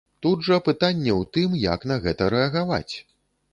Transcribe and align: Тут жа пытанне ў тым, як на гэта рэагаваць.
Тут 0.25 0.39
жа 0.47 0.55
пытанне 0.67 1.11
ў 1.19 1.27
тым, 1.37 1.53
як 1.75 1.87
на 1.93 2.01
гэта 2.09 2.33
рэагаваць. 2.37 2.95